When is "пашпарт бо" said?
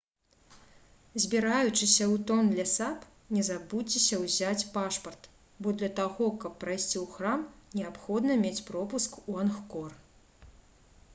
4.77-5.73